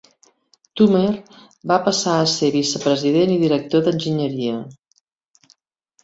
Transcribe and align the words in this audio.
Toomer 0.79 1.09
va 1.71 1.75
passar 1.87 2.15
a 2.21 2.31
ser 2.31 2.49
vicepresident 2.55 3.33
i 3.33 3.35
director 3.43 3.83
d"enginyeria. 3.89 4.55